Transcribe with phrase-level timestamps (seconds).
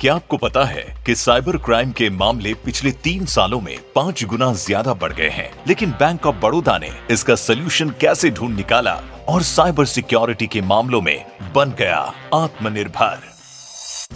[0.00, 4.52] क्या आपको पता है कि साइबर क्राइम के मामले पिछले तीन सालों में पाँच गुना
[4.52, 5.50] ज़्यादा बढ़ गए हैं?
[5.66, 8.92] लेकिन बैंक ऑफ़ बड़ौदा ने इसका सोल्यूशन कैसे ढूंढ निकाला
[9.28, 11.98] और साइबर सिक्योरिटी के मामलों में बन गया
[12.34, 13.18] आत्मनिर्भर?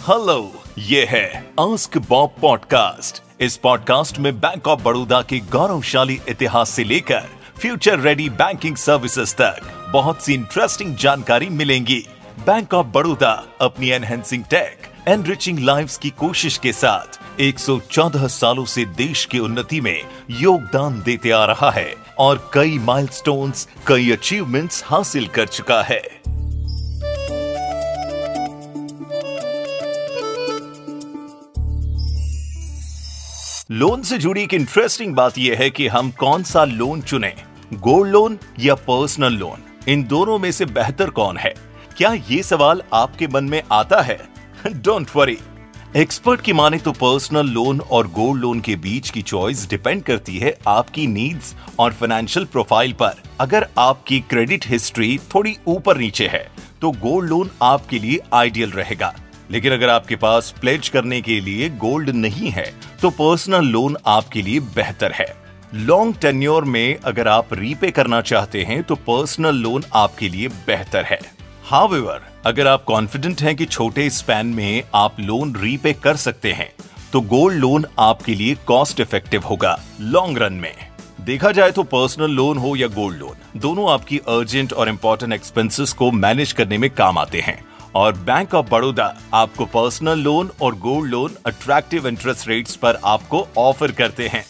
[0.07, 1.27] हेलो, ये है
[1.59, 7.27] आस्क बॉब पॉडकास्ट इस पॉडकास्ट में बैंक ऑफ़ बड़ौदा के गौरवशाली इतिहास से लेकर
[7.59, 12.03] फ्यूचर रेडी बैंकिंग सर्विसेज़ तक बहुत सी इंटरेस्टिंग जानकारी मिलेंगी।
[12.45, 18.85] बैंक ऑफ़ बड़ौदा, अपनी एनहेंसिंग टेक एनरिचिंग लाइव्स की कोशिश के साथ 114 सालों से
[18.85, 25.27] देश की उन्नति में योगदान देते आ रहा है और कई माइलस्टोन्स, कई अचीवमेंट्स हासिल
[25.27, 26.01] कर चुका है।
[33.71, 37.35] लोन से जुड़ी एक इंटरेस्टिंग बात यह है कि हम कौन सा लोन चुने?
[37.73, 41.53] गोल्ड लोन या पर्सनल लोन इन दोनों में से बेहतर कौन है?
[41.97, 44.32] क्या ये सवाल आपके मन में आता है?
[44.65, 45.37] डोंट वरी
[45.95, 50.37] एक्सपर्ट की माने तो पर्सनल लोन और गोल्ड लोन के बीच की चॉइस डिपेंड करती
[50.37, 56.47] है आपकी नीड्स और फाइनेंशियल प्रोफ़ाइल पर। अगर आपकी क्रेडिट हिस्ट्री थोड़ी ऊपर नीचे है
[56.81, 59.13] तो गोल्ड लोन आपके लिए आइडियल रहेगा।
[59.51, 62.65] लेकिन अगर आपके पास प्लेज करने के लिए गोल्ड नहीं है
[63.01, 65.33] तो पर्सनल लोन आपके लिए बेहतर है।
[65.75, 71.03] लॉन्ग टेन्योर में अगर आप रीपे करना चाहते हैं तो पर्सनल लोन आपके लिए बेहतर
[71.03, 71.19] है।
[71.65, 76.69] हावेवर अगर आप कॉन्फिडेंट हैं कि छोटे स्पैन में आप लोन रीपे कर सकते हैं
[77.13, 80.73] तो गोल्ड लोन आपके लिए कॉस्ट इफ़ेक्टिव होगा लॉन्ग रन में।
[81.21, 85.93] देखा जाए तो पर्सनल लोन हो या गोल्ड लोन दोनों आपकी अर्जेंट और इम्पोर्टेंट एक्सपेंसेस
[85.93, 87.59] को मैनेज करने में काम आते हैं।
[87.95, 93.47] और बैंक ऑफ़ बड़ौदा आपको पर्सनल लोन और gold loan attractive interest rates पर आपको
[93.57, 94.45] ऑफ़र करते हैं।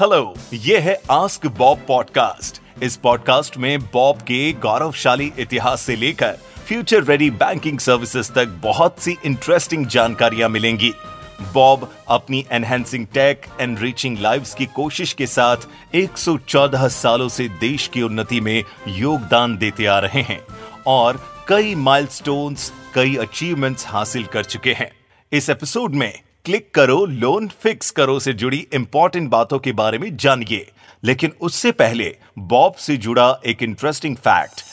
[0.00, 6.38] हेलो ये है आस्क बॉब पॉडकास्ट इस पॉडकास्ट में बॉब के गौरवशाली इतिहास से लेकर
[6.68, 10.92] फ्यूचर रेडी बैंकिंग सर्विसेज़ तक बहुत सी इंटरेस्टिंग जानकारियाँ मिलेंगी।
[11.54, 15.56] बॉब अपनी enhancing tech and reaching lives की कोशिश के साथ
[15.94, 20.40] 114 सालों से देश की उन्नति में योगदान देते आ रहे हैं
[20.86, 24.90] और कई माइलस्टोन्स कई अचीवमेंट्स हासिल कर चुके हैं।
[25.32, 30.16] इस एपिसोड में क्लिक करो लोन फिक्स करो से जुड़ी इंपॉर्टेंट बातों के बारे में
[30.16, 30.70] जानिए।
[31.04, 34.64] लेकिन उससे पहले बॉब से जुड़ा एक इंटरेस्टिंग फैक्ट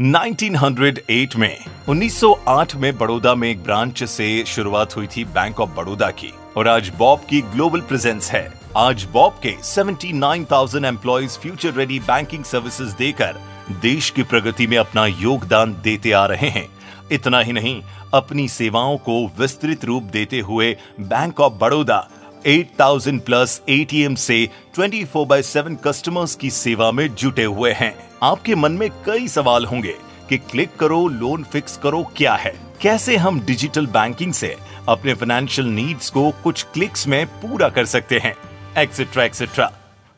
[0.00, 6.10] 1908 में 1908 में बड़ौदा में एक ब्रांच से शुरुआत हुई थी बैंक ऑफ़ बड़ौदा
[6.10, 11.98] की और आज बॉब की ग्लोबल प्रेजेंस है। आज बॉब के 79,000 employees future ready
[11.98, 16.68] banking services देकर देश की प्रगति में अपना योगदान देते आ रहे हैं।
[17.12, 17.82] इतना ही नहीं
[18.14, 22.10] अपनी सेवाओं को विस्तृत रूप देते हुए Bank of Baroda
[22.46, 27.94] 8000 plus ATM से 24 फोर बाय सेवन कस्टमर्स की सेवा में जुटे हुए हैं।
[28.22, 29.96] आपके मन में कई सवाल होंगे
[30.28, 32.54] कि क्लिक करो लोन फिक्स करो, क्या है?
[32.80, 34.56] कैसे हम डिजिटल बैंकिंग से
[34.88, 38.34] अपने फाइनेंशियल नीड्स को कुछ क्लिक्स में पूरा कर सकते हैं?
[38.78, 39.72] एक्सेट्रा एक्सेट्रा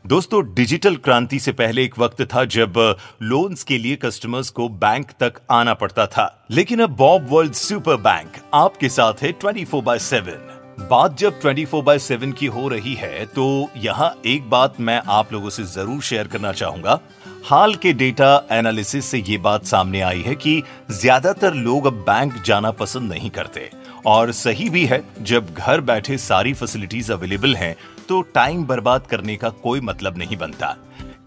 [0.06, 2.74] दोस्तों, डिजिटल क्रांति से पहले एक वक्त था जब
[3.22, 7.96] लोन्स के लिए कस्टमर्स को बैंक तक आना पड़ता था। लेकिन अब बॉब वर्ल्ड सुपर
[8.00, 12.46] बैंक आपके साथ है ट्वेंटी फोर बाय सेवन बात जब 24 फोर बाय सेवन की
[12.46, 13.46] हो रही है तो
[13.76, 16.98] यहाँ एक बात मैं आप लोगों से ज़रूर शेयर करना चाहूँगा।
[17.44, 20.62] हाल के डेटा एनालिसिस से ये बात सामने आई है कि
[20.92, 23.70] ज़्यादातर लोग अब बैंक जाना पसंद नहीं करते।
[24.06, 27.74] और सही भी है, जब घर बैठे सारी फैसिलिटीज़ अवेलेबल हैं
[28.08, 30.76] तो टाइम बर्बाद करने का कोई मतलब नहीं बनता।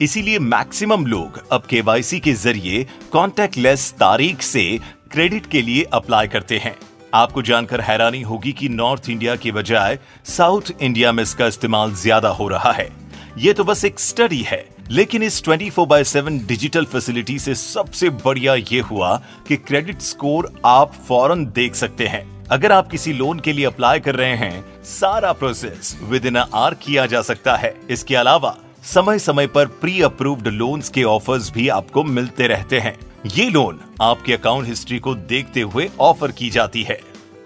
[0.01, 4.63] इसीलिए मैक्सिमम लोग अब केवाईसी के ज़रिए कॉन्टेक्ट लेस तारीख से
[5.11, 6.75] क्रेडिट के लिए अप्लाई करते हैं।
[7.13, 12.29] आपको जानकर हैरानी होगी कि नॉर्थ इंडिया के बजाय साउथ इंडिया में इसका इस्तेमाल ज़्यादा
[12.29, 12.89] हो रहा है।
[13.37, 17.55] ये तो बस एक स्टडी है, लेकिन इस 24 four by seven digital facility से
[17.57, 19.15] सबसे बढ़िया ये हुआ
[19.47, 23.99] कि क्रेडिट स्कोर आप फ़ौरन देख सकते हैं। अगर आप किसी लोन के लिए अप्लाई
[23.99, 29.19] कर रहे हैं, सारा प्रोसेस विद इन आर किया जा सकता है। इसके अलावा समय
[29.19, 32.99] समय पर प्री अप्रूव्ड लोन्स के ऑफर्स भी आपको मिलते रहते हैं।
[33.35, 36.99] ये लोन आपके अकाउंट हिस्ट्री को देखते हुए ऑफ़र की जाती है।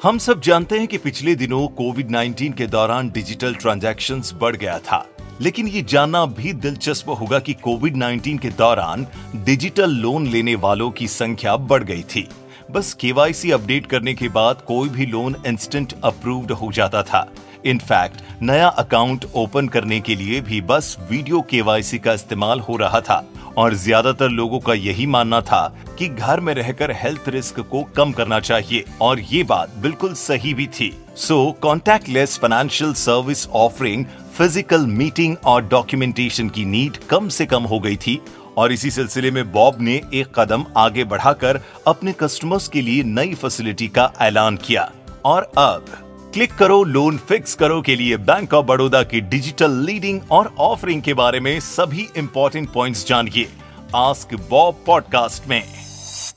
[0.04, 4.80] हम सब जानते हैं कि पिछले दिनों कोविड 19 के दौरान डिजिटल ट्रांजैक्शंस बढ़ गया
[4.80, 5.08] था।
[5.42, 10.92] लेकिन ये जानना भी दिलचस्प होगा कि कोविड 19 के दौरान डिजिटल लोन लेने वालों
[10.92, 12.30] की संख्या बढ़ गई थी।
[12.74, 17.28] बस केवाईसी अपडेट करने के बाद कोई भी लोन इंस्टेंट अप्रूव्ड हो जाता था।
[17.66, 23.02] इनफैक्ट नया अकाउंट ओपन करने के लिए भी बस वीडियो केवाईसी का इस्तेमाल हो रहा
[23.02, 23.24] था।
[23.58, 25.62] और ज़्यादातर लोगों का यही मानना था
[25.98, 30.54] कि घर में रहकर हेल्थ रिस्क को कम करना चाहिए। और ये बात बिल्कुल सही
[30.54, 34.06] भी थी। So contact less financial service offering
[34.38, 38.22] physical meeting और डॉक्यूमेंटेशन की नीड कम से कम हो गई थी।
[38.58, 43.34] और इसी सिलसिले में बॉब ने एक कदम आगे बढ़ाकर अपने कस्टमर्स के लिए नई
[43.34, 44.92] फैसिलिटी का ऐलान किया।
[45.26, 45.86] और अब
[46.34, 51.02] क्लिक करो लोन फिक्स करो के लिए बैंक ऑफ़ बड़ौदा की डिजिटल लीडिंग और ऑफरिंग
[51.02, 53.50] के बारे में सभी इंपॉर्टेंट पॉइंट्स जानिए।
[53.96, 55.64] आस्क बॉब पॉडकास्ट में।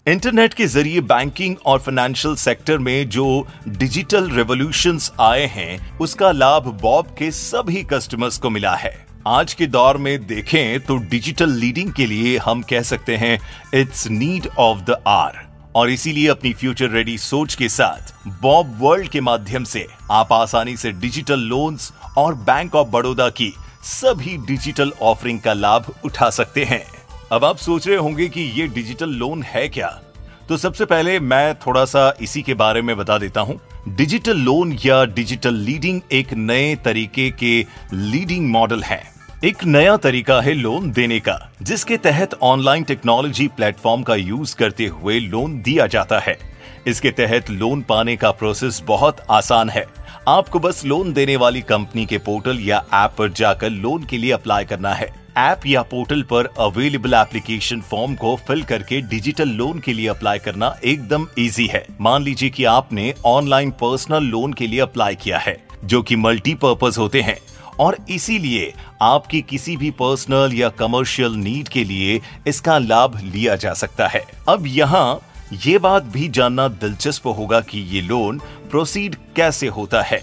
[0.06, 6.62] इंटरनेट के ज़रिए बैंकिंग और फाइनेंशियल सेक्टर में जो डिजिटल रेवोल्यूशंस आए हैं, उसका लाभ
[6.82, 11.92] बॉब के सभी कस्टमर्स को मिला है। आज के दौर में देखें तो डिजिटल लीडिंग
[11.92, 13.38] के लिए हम कह सकते हैं
[13.74, 15.38] it's need of the hour
[15.74, 18.12] और इसीलिए अपनी फ्यूचर रेडी सोच के साथ
[18.42, 23.52] बॉब वर्ल्ड के माध्यम से आप आसानी से डिजिटल लोन्स और बैंक ऑफ़ बड़ौदा की
[23.82, 26.82] सभी डिजिटल ऑफरिंग का लाभ उठा सकते हैं।
[27.32, 29.88] अब आप सोच रहे होंगे कि ये डिजिटल लोन है क्या?
[30.48, 34.78] तो सबसे पहले मैं थोड़ा सा इसी के बारे में बता देता हूँ। डिजिटल लोन
[34.86, 37.54] या डिजिटल लीडिंग एक नए तरीके के
[37.92, 44.02] लीडिंग मॉडल है। एक नया तरीका है लोन देने का, जिसके तहत ऑनलाइन टेक्नोलॉजी प्लेटफॉर्म
[44.02, 46.36] का यूज़ करते हुए लोन दिया जाता है।
[46.86, 49.84] इसके तहत लोन पाने का प्रोसेस बहुत आसान है।
[50.28, 54.32] आपको बस लोन देने वाली कंपनी के पोर्टल या ऐप पर जाकर लोन के लिए
[54.32, 59.78] अप्लाई करना है। ऐप या पोर्टल पर अवेलेबल एप्लीकेशन फॉर्म को फिल करके डिजिटल लोन
[59.78, 64.66] के लिए अप्लाई करना एकदम इजी है। मान लीजिए कि आपने ऑनलाइन पर्सनल लोन के
[64.66, 67.36] लिए अप्लाई किया है, जो कि मल्टीपर्पज होते हैं।
[67.80, 73.72] और इसीलिए आपकी किसी भी पर्सनल या कमर्शियल नीड के लिए इसका लाभ लिया जा
[73.74, 75.20] सकता है। अब यहाँ
[75.64, 78.38] ये बात भी जानना दिलचस्प होगा कि ये लोन
[78.70, 80.18] प्रोसीड कैसे होता है।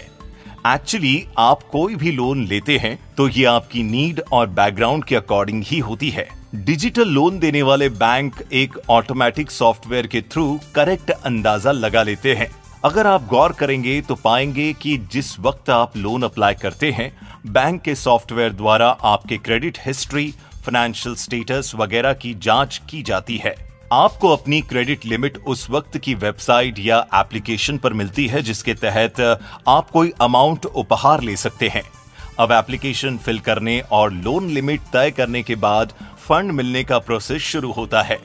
[0.66, 5.62] एक्चुअली आप कोई भी लोन लेते हैं तो ये आपकी नीड और बैकग्राउंड के अकॉर्डिंग
[5.66, 11.72] ही होती है। डिजिटल लोन देने वाले बैंक एक ऑटोमेटिक सॉफ्टवेयर के थ्रू करेक्ट अंदाज़ा
[11.72, 12.48] लगा लेते हैं।
[12.84, 17.10] अगर आप गौर करेंगे तो पाएँगे कि जिस वक्त आप लोन अप्लाई करते हैं
[17.46, 20.26] बैंक के सॉफ्टवेयर द्वारा आपके क्रेडिट हिस्ट्री
[20.66, 23.54] फाइनेंशियल स्टेटस वगैरह की जाँच की जाती है।
[23.92, 29.20] आपको अपनी क्रेडिट लिमिट उस वक्त की वेबसाइट या एप्लीकेशन पर मिलती है जिसके तहत
[29.68, 31.84] आप कोई अमाउंट उपहार ले सकते हैं।
[32.38, 35.94] अब एप्लीकेशन फिल करने और लोन लिमिट तय करने के बाद
[36.28, 38.18] फंड मिलने का प्रोसेस शुरू होता है।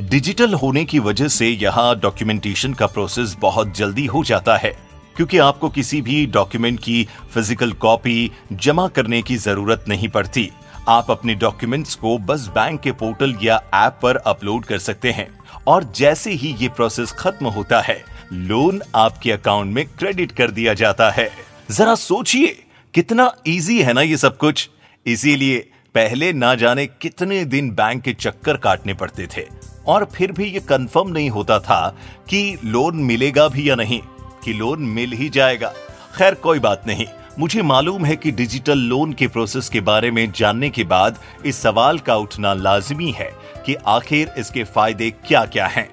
[0.00, 4.70] डिजिटल होने की वजह से यहाँ डॉक्यूमेंटेशन का प्रोसेस बहुत जल्दी हो जाता है,
[5.16, 10.48] क्योंकि आपको किसी भी डॉक्यूमेंट की फ़िज़िकल कॉपी जमा करने की ज़रूरत नहीं पड़ती।
[10.88, 15.28] आप अपने डॉक्यूमेंट्स को बस बैंक के पोर्टल या ऐप पर अपलोड कर सकते हैं।
[15.66, 18.02] और जैसे ही ये प्रोसेस खत्म होता है
[18.32, 21.30] लोन आपके अकाउंट में क्रेडिट कर दिया जाता है।
[21.70, 22.56] जरा सोचिए,
[22.94, 24.68] कितना इजी है ना ये सब कुछ।
[25.06, 25.58] इसीलिए
[25.94, 29.46] पहले ना जाने कितने दिन बैंक के चक्कर काटने पड़ते थे।
[29.86, 31.96] और फिर भी ये कंफर्म नहीं होता था
[32.28, 34.00] कि लोन मिलेगा भी या नहीं,
[34.44, 35.72] कि लोन मिल ही जाएगा।
[36.16, 37.06] खैर, कोई बात नहीं।
[37.38, 41.62] मुझे मालूम है कि डिजिटल लोन के प्रोसेस के बारे में जानने के बाद इस
[41.62, 43.30] सवाल का उठना लाजमी है
[43.66, 45.88] कि आखिर इसके फ़ायदे क्या क्या हैं।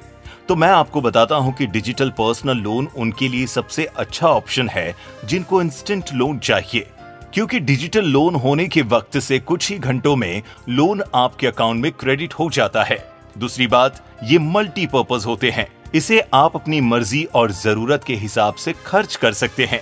[0.47, 4.95] तो मैं आपको बताता हूँ कि डिजिटल पर्सनल लोन उनके लिए सबसे अच्छा ऑप्शन है
[5.25, 6.87] जिनको इंस्टेंट लोन चाहिए।
[7.33, 11.91] क्योंकि डिजिटल लोन होने के वक्त से कुछ ही घंटों में लोन आपके अकाउंट में
[11.91, 17.51] क्रेडिट हो जाता है। दूसरी बात, ये मल्टीपर्पज होते हैं। इसे आप अपनी मर्ज़ी और
[17.51, 19.81] ज़रूरत के हिसाब से खर्च कर सकते हैं।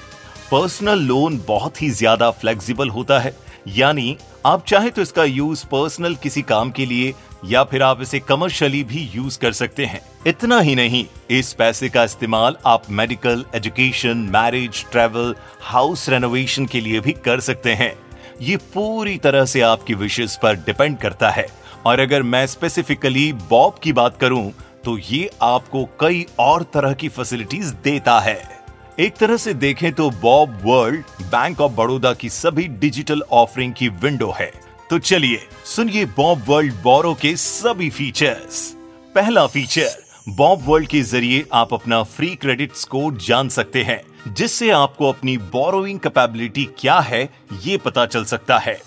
[0.51, 3.35] पर्सनल लोन बहुत ही ज़्यादा फ्लेक्सिबल होता है।
[3.67, 7.13] यानी, आप चाहे तो इसका यूज़ पर्सनल किसी काम के लिए,
[7.45, 11.89] या फिर आप इसे कमर्शियली भी यूज़ कर सकते हैं। इतना ही नहीं, इस पैसे
[11.89, 17.93] का इस्तेमाल आप medical education marriage travel house renovation के लिए भी कर सकते हैं।
[18.41, 21.45] ये पूरी तरह से आपकी विशेष पर डिपेंड करता है।
[21.87, 24.51] और अगर मैं स्पेसिफिकली बॉब की बात करूँ
[24.85, 28.41] तो ये आपको कई और तरह की फैसिलिटीज़ देता है।
[28.99, 33.87] एक तरह से देखें तो bob world bank of Baroda की सभी डिजिटल ऑफरिंग की
[33.95, 34.51] विंडो है।
[34.89, 38.61] तो चलिए, सुनिए बॉब वर्ल्ड बोरो के सभी फीचर्स
[39.15, 44.01] पहला फीचर बॉब वर्ल्ड के ज़रिए आप अपना फ्री क्रेडिट स्कोर जान सकते हैं,
[44.33, 47.23] जिससे आपको अपनी बोरोइंग कैपेबिलिटी क्या है,
[47.63, 48.79] ये पता चल सकता है।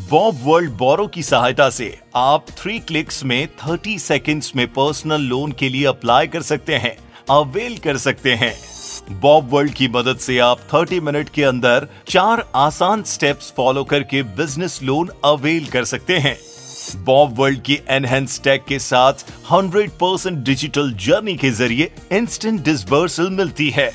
[0.00, 5.52] बॉब वर्ल्ड बोरो की सहायता से आप थ्री क्लिक्स में 30 सेकंड्स में पर्सनल लोन
[5.52, 6.96] के लिए अप्लाई कर सकते हैं
[7.30, 8.54] अवेल कर सकते हैं।
[9.20, 14.22] बॉब वर्ल्ड की मदद से आप 30 मिनट के अंदर चार आसान स्टेप्स फॉलो करके
[14.22, 16.36] बिज़नेस लोन अवेल कर सकते हैं।
[17.04, 19.12] बॉब वर्ल्ड की एनहेंस टेक के साथ
[19.52, 23.90] 100 परसेंट डिजिटल जर्नी के ज़रिए इंस्टेंट डिसबर्सल मिलती है।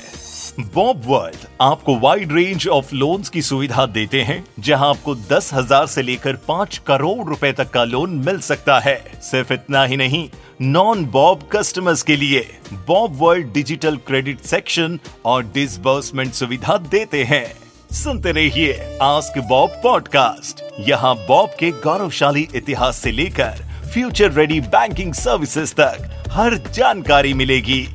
[0.64, 5.86] बॉब वर्ल्ड आपको वाइड रेंज ऑफ़ लोन्स की सुविधा देते हैं, जहाँ आपको दस हज़ार
[5.86, 10.28] से लेकर पाँच करोड़ रुपए तक का लोन मिल सकता है। सिर्फ़ इतना ही नहीं
[10.62, 12.46] नॉन बॉब कस्टमर्स के लिए
[12.88, 17.46] bob world digital credit section और डिसबर्समेंट सुविधा देते हैं।
[17.94, 25.14] सुनते रहिए आस्क बॉब पॉडकास्ट यहाँ बॉब के गौरवशाली इतिहास से लेकर फ्यूचर रेडी बैंकिंग
[25.14, 27.86] सर्विसेज़ तक हर जानकारी मिलेगी।